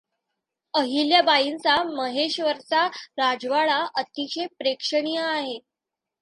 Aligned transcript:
अहिल्याबाईंचा 0.73 1.75
महेश्वरचा 1.83 2.85
राजवाडा 3.17 3.77
अतिशय 3.95 4.45
प्रेक्षणीय 4.57 5.19
आहे. 5.19 5.59